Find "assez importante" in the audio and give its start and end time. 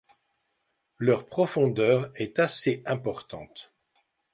2.39-3.71